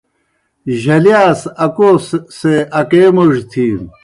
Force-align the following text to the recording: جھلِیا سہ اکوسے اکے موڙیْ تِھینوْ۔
جھلِیا 0.81 1.23
سہ 1.39 1.49
اکوسے 1.65 2.55
اکے 2.79 3.03
موڙیْ 3.15 3.41
تِھینوْ۔ 3.51 3.85